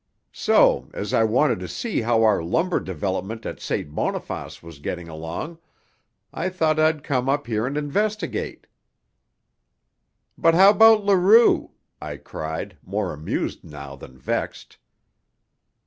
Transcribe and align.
So, 0.33 0.89
as 0.95 1.13
I 1.13 1.23
wanted 1.23 1.59
to 1.59 1.67
see 1.67 2.01
how 2.01 2.23
our 2.23 2.41
lumber 2.41 2.79
development 2.79 3.45
at 3.45 3.59
St. 3.59 3.93
Boniface 3.93 4.63
was 4.63 4.79
getting 4.79 5.07
along, 5.07 5.59
I 6.33 6.49
thought 6.49 6.79
I'd 6.79 7.03
come 7.03 7.29
up 7.29 7.45
here 7.45 7.67
and 7.67 7.77
investigate." 7.77 8.65
"But 10.39 10.55
how 10.55 10.71
about 10.71 11.05
Leroux?" 11.05 11.69
I 12.01 12.17
cried, 12.17 12.79
more 12.83 13.13
amused 13.13 13.63
now 13.63 13.95
than 13.95 14.17
vexed. 14.17 14.77